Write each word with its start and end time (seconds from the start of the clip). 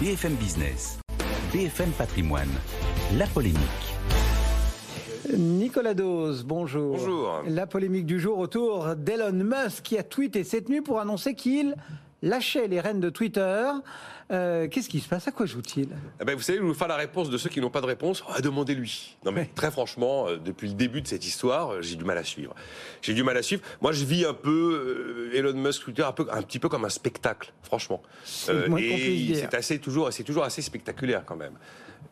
BFM 0.00 0.32
Business, 0.36 0.98
BFM 1.52 1.90
Patrimoine, 1.90 2.48
la 3.18 3.26
polémique. 3.26 3.60
Nicolas 5.36 5.92
Dose, 5.92 6.42
bonjour. 6.42 6.96
Bonjour. 6.96 7.42
La 7.46 7.66
polémique 7.66 8.06
du 8.06 8.18
jour 8.18 8.38
autour 8.38 8.96
d'Elon 8.96 9.44
Musk 9.44 9.82
qui 9.82 9.98
a 9.98 10.02
tweeté 10.02 10.42
cette 10.42 10.70
nuit 10.70 10.80
pour 10.80 11.00
annoncer 11.00 11.34
qu'il 11.34 11.76
lâchait 12.22 12.68
les 12.68 12.80
rênes 12.80 13.00
de 13.00 13.10
Twitter. 13.10 13.70
Euh, 14.30 14.68
Qu'est-ce 14.68 14.88
qui 14.88 15.00
se 15.00 15.08
passe? 15.08 15.26
À 15.26 15.32
quoi 15.32 15.46
joue-t-il? 15.46 15.88
Eh 16.20 16.24
ben, 16.24 16.36
vous 16.36 16.42
savez, 16.42 16.58
je 16.58 16.62
vais 16.62 16.68
vous 16.68 16.74
faire 16.74 16.88
la 16.88 16.96
réponse 16.96 17.30
de 17.30 17.38
ceux 17.38 17.50
qui 17.50 17.60
n'ont 17.60 17.70
pas 17.70 17.80
de 17.80 17.86
réponse. 17.86 18.22
Oh, 18.28 18.40
Demandez-lui. 18.40 19.16
Non, 19.24 19.32
mais 19.32 19.50
très 19.54 19.70
franchement, 19.70 20.28
euh, 20.28 20.36
depuis 20.36 20.68
le 20.68 20.74
début 20.74 21.02
de 21.02 21.08
cette 21.08 21.26
histoire, 21.26 21.74
euh, 21.74 21.82
j'ai 21.82 21.96
du 21.96 22.04
mal 22.04 22.16
à 22.16 22.24
suivre. 22.24 22.54
J'ai 23.02 23.14
du 23.14 23.24
mal 23.24 23.36
à 23.36 23.42
suivre. 23.42 23.62
Moi, 23.80 23.92
je 23.92 24.04
vis 24.04 24.24
un 24.24 24.34
peu 24.34 25.30
Elon 25.34 25.54
Musk 25.54 25.82
Twitter 25.82 26.02
un, 26.02 26.12
peu, 26.12 26.26
un 26.30 26.42
petit 26.42 26.60
peu 26.60 26.68
comme 26.68 26.84
un 26.84 26.90
spectacle, 26.90 27.52
franchement. 27.62 28.02
C'est 28.24 28.52
et 28.78 29.44
assez 29.52 29.78
toujours, 29.78 30.12
c'est 30.12 30.24
toujours 30.24 30.44
assez 30.44 30.62
spectaculaire 30.62 31.24
quand 31.26 31.36
même. 31.36 31.54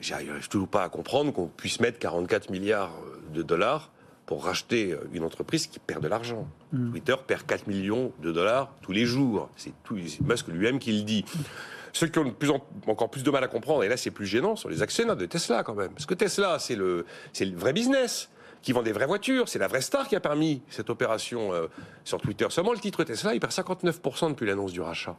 J'arrive 0.01 0.49
toujours 0.49 0.69
pas 0.69 0.85
à 0.85 0.89
comprendre 0.89 1.33
qu'on 1.33 1.47
puisse 1.47 1.81
mettre 1.81 1.99
44 1.99 2.51
milliards 2.51 2.93
de 3.33 3.43
dollars 3.43 3.91
pour 4.29 4.45
racheter 4.45 4.93
euh, 4.93 4.99
une 5.15 5.25
entreprise 5.25 5.67
qui 5.67 5.79
perd 5.79 6.03
de 6.03 6.09
l'argent. 6.09 6.47
Hmm. 6.73 6.91
Twitter 6.91 7.15
perd 7.27 7.47
4 7.47 7.67
millions 7.67 8.13
de 8.23 8.31
dollars 8.31 8.71
tous 8.83 8.93
les 8.93 9.07
jours. 9.07 9.49
C'est 9.57 9.73
Musk 10.21 10.49
lui-même 10.49 10.79
qui 10.79 10.93
le 10.93 11.03
dit. 11.03 11.25
Ceux 11.95 12.09
qui 12.09 12.19
ont 12.19 12.25
de 12.25 12.31
plus 12.31 12.51
en- 12.51 12.63
encore 12.87 13.09
plus 13.11 13.23
de 13.23 13.31
mal 13.31 13.43
à 13.43 13.49
comprendre, 13.49 13.83
et 13.85 13.89
là 13.89 13.97
c'est 13.97 14.11
plus 14.11 14.27
gênant, 14.27 14.55
sont 14.55 14.69
les 14.69 14.83
actionnaires 14.83 15.17
de 15.17 15.25
Tesla 15.25 15.63
quand 15.65 15.75
même. 15.75 15.89
Parce 15.93 16.05
que 16.05 16.13
Tesla, 16.13 16.59
c'est 16.59 16.77
le, 16.77 17.07
c'est 17.33 17.47
le 17.47 17.57
vrai 17.57 17.73
business 17.73 18.29
qui 18.61 18.73
vend 18.73 18.83
des 18.83 18.93
vraies 18.93 19.07
voitures. 19.07 19.49
C'est 19.49 19.59
la 19.59 19.67
vraie 19.67 19.81
star 19.81 20.07
qui 20.07 20.15
a 20.15 20.21
permis 20.21 20.61
cette 20.69 20.91
opération 20.91 21.55
euh, 21.55 21.67
sur 22.05 22.21
Twitter. 22.21 22.47
Seulement 22.51 22.73
le 22.75 22.81
titre 22.81 23.05
Tesla, 23.05 23.33
il 23.33 23.41
perd 23.41 23.53
59% 23.55 24.29
depuis 24.29 24.47
l'annonce 24.47 24.73
du 24.73 24.83
rachat 24.83 25.17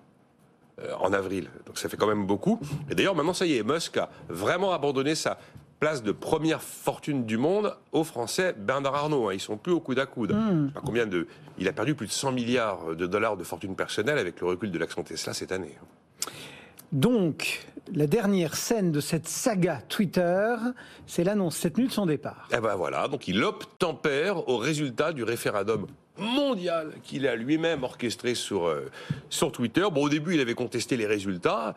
euh, 0.82 0.94
en 1.00 1.14
avril. 1.14 1.50
Donc 1.66 1.80
ça 1.80 1.90
fait 1.90 1.98
quand 1.98 2.06
même 2.08 2.28
beaucoup. 2.28 2.60
Et 2.92 2.94
d'ailleurs, 2.94 3.16
maintenant, 3.16 3.34
ça 3.34 3.48
y 3.48 3.58
est, 3.58 3.64
Musk 3.64 3.98
a 3.98 4.12
vraiment 4.30 4.72
abandonné 4.72 5.16
sa 5.16 5.40
place 5.80 6.04
de 6.04 6.12
première 6.12 6.62
fortune 6.62 7.26
du 7.26 7.38
monde 7.38 7.76
aux 7.92 8.04
Français 8.04 8.54
Bernard 8.58 8.96
Arnault. 8.96 9.30
hein. 9.30 9.34
Ils 9.34 9.40
sont 9.40 9.58
plus 9.58 9.72
au 9.72 9.80
coude 9.80 10.00
à 10.00 10.06
coude. 10.06 10.36
Pas 10.74 10.82
combien 10.82 11.06
de... 11.06 11.28
Il 11.58 11.68
a 11.68 11.74
perdu 11.74 11.96
plus 11.96 12.08
de 12.08 12.12
100 12.12 12.32
milliards 12.34 12.96
de 12.96 13.06
dollars 13.08 13.38
de 13.38 13.44
fortune 13.44 13.76
personnelle 13.76 14.18
avec 14.18 14.40
le 14.42 14.48
recul 14.48 14.72
de 14.72 14.78
l'action 14.80 15.04
Tesla 15.04 15.34
cette 15.34 15.52
année. 15.52 15.78
Donc, 16.92 17.66
la 17.94 18.08
dernière 18.08 18.56
scène 18.56 18.92
de 18.92 19.00
cette 19.00 19.28
saga 19.28 19.82
Twitter, 19.90 20.56
c'est 21.06 21.24
l'annonce 21.24 21.56
cette 21.56 21.78
nuit 21.78 21.88
de 21.88 21.92
son 21.92 22.06
départ. 22.06 22.48
Et 22.52 22.60
ben 22.60 22.76
voilà, 22.76 23.08
donc 23.08 23.28
il 23.28 23.44
obtempère 23.44 24.50
au 24.50 24.58
résultat 24.58 25.14
du 25.14 25.24
référendum 25.24 25.86
mondial 26.20 26.94
qu'il 27.04 27.28
a 27.28 27.36
lui-même 27.36 27.84
orchestré 27.84 28.36
sur, 28.36 28.68
euh, 28.68 28.90
sur 29.30 29.52
Twitter. 29.52 29.86
Bon, 29.92 30.04
au 30.04 30.10
début, 30.10 30.36
il 30.36 30.40
avait 30.42 30.54
contesté 30.54 30.98
les 30.98 31.06
résultats, 31.06 31.76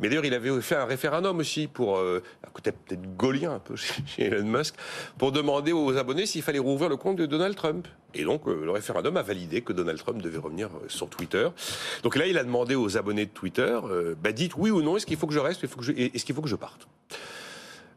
mais 0.00 0.08
d'ailleurs, 0.08 0.24
il 0.24 0.34
avait 0.34 0.60
fait 0.60 0.76
un 0.76 0.84
référendum 0.84 1.38
aussi 1.38 1.66
pour, 1.66 1.96
euh, 1.98 2.22
à 2.46 2.50
côté 2.50 2.72
peut-être 2.72 3.16
gaulien 3.16 3.52
un 3.54 3.58
peu 3.58 3.74
chez 3.76 4.24
Elon 4.24 4.44
Musk, 4.44 4.74
pour 5.18 5.32
demander 5.32 5.72
aux 5.72 5.96
abonnés 5.96 6.26
s'il 6.26 6.42
fallait 6.42 6.58
rouvrir 6.58 6.88
le 6.88 6.96
compte 6.96 7.16
de 7.16 7.26
Donald 7.26 7.54
Trump. 7.56 7.86
Et 8.14 8.24
donc, 8.24 8.46
euh, 8.46 8.64
le 8.64 8.70
référendum 8.70 9.16
a 9.16 9.22
validé 9.22 9.60
que 9.62 9.72
Donald 9.72 9.98
Trump 9.98 10.22
devait 10.22 10.38
revenir 10.38 10.68
euh, 10.68 10.88
sur 10.88 11.08
Twitter. 11.08 11.48
Donc 12.02 12.16
là, 12.16 12.26
il 12.26 12.38
a 12.38 12.44
demandé 12.44 12.74
aux 12.74 12.96
abonnés 12.96 13.26
de 13.26 13.30
Twitter, 13.30 13.78
bah, 14.22 14.32
dites 14.32 14.52
oui 14.56 14.70
ou 14.70 14.82
non, 14.82 14.96
est-ce 14.96 15.06
qu'il 15.06 15.16
faut 15.16 15.26
que 15.26 15.34
je 15.34 15.38
reste, 15.40 15.62
est-ce 15.64 16.24
qu'il 16.24 16.34
faut 16.34 16.42
que 16.42 16.48
je- 16.48 16.54
parte? 16.56 16.86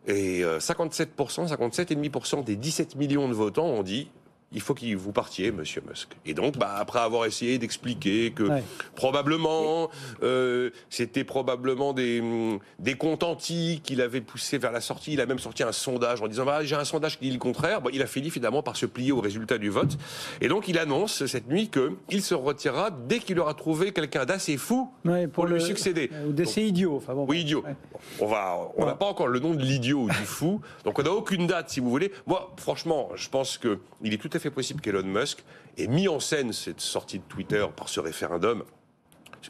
Et 0.07 0.43
euh, 0.43 0.59
57%, 0.59 1.47
57,5% 1.49 2.43
des 2.43 2.55
17 2.55 2.95
millions 2.95 3.27
de 3.27 3.33
votants 3.33 3.65
ont 3.67 3.83
dit 3.83 4.09
il 4.53 4.61
faut 4.61 4.73
qu'il 4.73 4.95
vous 4.95 5.11
partiez, 5.11 5.51
Monsieur 5.51 5.81
Musk. 5.87 6.09
Et 6.25 6.33
donc, 6.33 6.57
bah, 6.57 6.73
après 6.77 6.99
avoir 6.99 7.25
essayé 7.25 7.57
d'expliquer 7.57 8.31
que 8.31 8.43
Ouais. 8.43 8.63
probablement 9.11 9.89
euh, 10.23 10.69
c'était 10.89 11.23
probablement 11.23 11.93
des 11.93 12.21
hum, 12.21 12.59
des 12.79 12.93
comptes 12.95 13.23
anti 13.23 13.81
qu'il 13.83 14.01
avait 14.01 14.21
poussé 14.21 14.57
vers 14.57 14.71
la 14.71 14.81
sortie. 14.81 15.13
Il 15.13 15.21
a 15.21 15.25
même 15.25 15.39
sorti 15.39 15.63
un 15.63 15.71
sondage 15.71 16.21
en 16.21 16.27
disant 16.27 16.45
bah, 16.45 16.63
j'ai 16.63 16.75
un 16.75 16.85
sondage 16.85 17.17
qui 17.19 17.25
dit 17.27 17.31
le 17.33 17.39
contraire. 17.39 17.81
Bon, 17.81 17.89
il 17.93 18.01
a 18.01 18.07
fini 18.07 18.29
finalement 18.29 18.61
par 18.63 18.75
se 18.77 18.85
plier 18.85 19.11
au 19.11 19.21
résultat 19.21 19.57
du 19.57 19.69
vote. 19.69 19.97
Et 20.41 20.47
donc, 20.47 20.67
il 20.67 20.77
annonce 20.77 21.25
cette 21.25 21.47
nuit 21.47 21.69
que 21.69 21.93
il 22.09 22.21
se 22.21 22.33
retirera 22.35 22.91
dès 22.91 23.19
qu'il 23.19 23.39
aura 23.39 23.53
trouvé 23.53 23.91
quelqu'un 23.91 24.25
d'assez 24.25 24.57
fou 24.57 24.89
Ouais, 25.05 25.27
pour, 25.27 25.45
lui 25.45 25.61
succéder. 25.61 26.09
Ou 26.27 26.31
d'essai 26.31 26.63
idiot. 26.63 26.95
Enfin, 26.97 27.13
bon, 27.13 27.25
Oui, 27.27 27.41
idiot. 27.41 27.63
ouais. 27.65 27.75
On 28.19 28.27
va, 28.27 28.57
on 28.77 28.85
n'a 28.85 28.93
pas 28.93 29.05
encore 29.05 29.27
le 29.27 29.39
nom 29.39 29.53
de 29.53 29.61
l'idiot 29.63 29.99
ou 30.03 30.07
du 30.09 30.13
fou, 30.13 30.61
donc 30.85 30.99
on 30.99 31.03
n'a 31.03 31.11
aucune 31.11 31.47
date, 31.47 31.69
si 31.69 31.79
vous 31.79 31.89
voulez. 31.89 32.11
Moi, 32.27 32.53
franchement, 32.57 33.09
je 33.15 33.27
pense 33.29 33.57
que 33.57 33.79
il 34.03 34.13
est 34.13 34.17
tout 34.17 34.29
à 34.33 34.36
fait 34.39 34.51
possible 34.51 34.81
qu'Elon 34.81 35.03
Musk 35.03 35.43
ait 35.77 35.87
mis 35.87 36.07
en 36.07 36.19
scène 36.19 36.53
cette 36.53 36.81
sortie 36.81 37.19
de 37.19 37.23
Twitter 37.27 37.65
par 37.75 37.89
ce 37.89 37.99
référendum. 37.99 38.63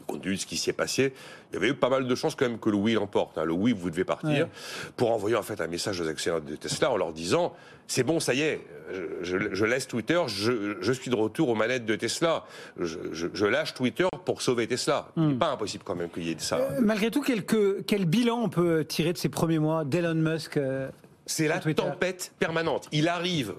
Compte 0.06 0.22
tenu 0.22 0.36
de 0.36 0.40
ce 0.40 0.46
qui 0.46 0.56
s'y 0.56 0.70
est 0.70 0.74
passé, 0.74 1.12
il 1.50 1.54
y 1.54 1.56
avait 1.56 1.70
eu 1.70 1.74
pas 1.74 1.88
mal 1.88 2.06
de 2.06 2.14
chances 2.14 2.36
quand 2.36 2.48
même 2.48 2.60
que 2.60 2.70
le 2.70 2.76
oui 2.76 2.92
l'emporte. 2.92 3.36
hein. 3.36 3.44
Le 3.44 3.52
oui, 3.54 3.72
vous 3.76 3.90
devez 3.90 4.04
partir, 4.04 4.28
Ouais. 4.46 4.50
pour 4.96 5.10
envoyer 5.10 5.34
en 5.34 5.42
fait 5.42 5.60
un 5.60 5.66
message 5.66 6.00
aux 6.00 6.06
actionnaires 6.06 6.40
de 6.42 6.54
Tesla 6.54 6.92
en 6.92 6.96
leur 6.96 7.12
disant 7.12 7.52
c'est 7.88 8.04
bon, 8.04 8.20
ça 8.20 8.32
y 8.34 8.42
est, 8.42 8.60
je, 8.92 9.00
je- 9.38 9.54
je 9.54 9.64
laisse 9.64 9.88
Twitter, 9.88 10.20
je, 10.28 10.76
je 10.80 10.92
suis 10.92 11.10
de 11.10 11.16
retour 11.16 11.48
aux 11.48 11.54
manettes 11.56 11.84
de 11.86 11.96
Tesla, 11.96 12.44
je, 12.78 13.44
lâche 13.46 13.74
Twitter 13.74 14.06
pour 14.24 14.40
sauver 14.42 14.68
Tesla. 14.68 15.08
Il 15.16 15.28
n'est 15.28 15.34
pas 15.34 15.50
impossible 15.50 15.82
quand 15.84 15.96
même 15.96 16.10
qu'il 16.10 16.24
y 16.28 16.30
ait 16.30 16.36
ça. 16.38 16.58
Euh, 16.58 16.80
Malgré 16.80 17.10
tout, 17.10 17.22
quelques- 17.22 17.84
quel 17.86 18.04
bilan 18.04 18.42
on 18.44 18.48
peut 18.50 18.84
tirer 18.84 19.12
de 19.14 19.18
ces 19.18 19.30
premiers 19.30 19.58
mois 19.58 19.84
d'Elon 19.84 20.14
Musk 20.14 20.58
euh, 20.58 20.90
C'est 21.28 21.46
la 21.46 21.60
tempête 21.60 22.32
permanente. 22.38 22.88
Il 22.90 23.06
arrive, 23.06 23.52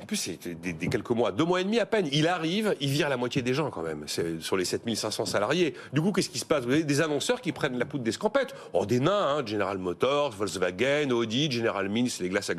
en 0.00 0.06
plus 0.06 0.16
c'est 0.16 0.48
des, 0.48 0.72
des 0.72 0.88
quelques 0.88 1.10
mois, 1.10 1.32
deux 1.32 1.44
mois 1.44 1.60
et 1.60 1.64
demi 1.64 1.80
à 1.80 1.86
peine, 1.86 2.08
il 2.12 2.28
arrive, 2.28 2.76
il 2.80 2.88
vire 2.88 3.08
la 3.08 3.16
moitié 3.16 3.42
des 3.42 3.52
gens 3.52 3.70
quand 3.70 3.82
même, 3.82 4.06
sur 4.06 4.56
les 4.56 4.64
7500 4.64 5.26
salariés. 5.26 5.74
Du 5.92 6.00
coup, 6.00 6.12
qu'est-ce 6.12 6.30
qui 6.30 6.38
se 6.38 6.44
passe? 6.44 6.64
Vous 6.64 6.72
avez 6.72 6.84
des 6.84 7.00
annonceurs 7.00 7.40
qui 7.40 7.50
prennent 7.50 7.78
la 7.78 7.84
poudre 7.84 8.04
d'escampette. 8.04 8.54
Oh, 8.72 8.86
des 8.86 9.00
nains, 9.00 9.38
hein, 9.38 9.42
General 9.44 9.76
Motors, 9.76 10.30
Volkswagen, 10.30 11.10
Audi, 11.10 11.50
General 11.50 11.88
Mills, 11.88 12.12
les 12.20 12.28
glaces 12.28 12.50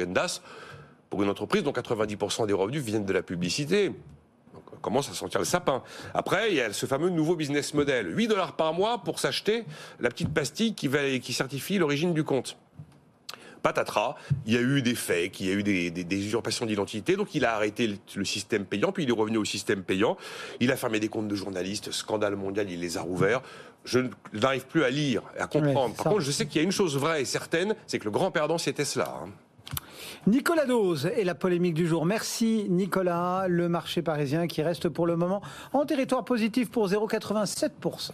pour 1.09 1.23
une 1.23 1.29
entreprise 1.29 1.63
dont 1.63 1.71
90% 1.71 2.47
des 2.47 2.53
revenus 2.53 2.83
viennent 2.83 3.05
de 3.05 3.13
la 3.13 3.23
publicité. 3.23 3.93
On 4.73 4.77
commence 4.77 5.09
à 5.09 5.13
sentir 5.13 5.39
le 5.39 5.45
sapin. 5.45 5.81
Après, 6.13 6.51
il 6.51 6.57
y 6.57 6.61
a 6.61 6.73
ce 6.73 6.85
fameux 6.85 7.09
nouveau 7.09 7.35
business 7.35 7.73
model. 7.73 8.15
8 8.15 8.27
dollars 8.27 8.55
par 8.57 8.73
mois 8.73 8.99
pour 8.99 9.19
s'acheter 9.19 9.63
la 10.01 10.09
petite 10.09 10.33
pastille 10.33 10.75
qui, 10.75 10.87
va, 10.87 11.17
qui 11.19 11.31
certifie 11.31 11.77
l'origine 11.77 12.13
du 12.13 12.23
compte 12.23 12.57
patatras, 13.71 14.15
il 14.45 14.53
y 14.53 14.57
a 14.57 14.61
eu 14.61 14.81
des 14.81 14.95
fakes, 14.95 15.41
il 15.41 15.47
y 15.47 15.51
a 15.51 15.53
eu 15.53 15.63
des, 15.63 15.91
des- 15.91 16.05
des 16.05 16.15
usurpations 16.25 16.65
d'identité, 16.65 17.17
donc 17.17 17.35
il 17.35 17.43
a 17.43 17.53
arrêté 17.55 17.87
le, 17.87 17.97
le 18.15 18.23
système 18.25 18.63
payant, 18.63 18.93
puis 18.93 19.03
il 19.03 19.09
est 19.09 19.13
revenu 19.13 19.37
au 19.37 19.43
système 19.45 19.83
payant, 19.83 20.15
il 20.61 20.71
a 20.71 20.77
fermé 20.77 20.99
des 21.01 21.09
comptes 21.09 21.27
de 21.27 21.35
journalistes, 21.35 21.91
scandale 21.91 22.35
mondial, 22.37 22.71
il 22.71 22.79
les 22.79 22.97
a 22.97 23.01
rouverts. 23.01 23.41
Je 23.83 23.99
n'arrive 24.33 24.65
plus 24.67 24.83
à 24.85 24.89
lire, 24.89 25.21
à 25.37 25.47
comprendre. 25.47 25.89
Ouais, 25.91 25.95
Par 26.03 26.13
contre, 26.13 26.21
je 26.21 26.31
sais 26.31 26.45
qu'il 26.45 26.61
y 26.61 26.63
a 26.63 26.63
une 26.63 26.71
chose 26.71 26.97
vraie 26.97 27.21
et 27.21 27.25
certaine, 27.25 27.75
c'est 27.87 27.99
que 27.99 28.05
le 28.05 28.11
grand 28.11 28.31
perdant, 28.31 28.57
c'est 28.57 28.73
Tesla. 28.73 29.13
hein. 29.23 29.29
Nicolas 30.25 30.65
Dose 30.65 31.05
est 31.05 31.23
la 31.23 31.35
polémique 31.35 31.73
du 31.73 31.87
jour. 31.87 32.05
Merci 32.05 32.65
Nicolas. 32.69 33.47
Le 33.47 33.69
marché 33.69 34.01
parisien 34.01 34.47
qui 34.47 34.61
reste 34.61 34.89
pour 34.89 35.07
le 35.07 35.15
moment 35.15 35.41
en 35.73 35.85
territoire 35.85 36.23
positif 36.25 36.69
pour 36.69 36.87
0,87%. 36.89 38.11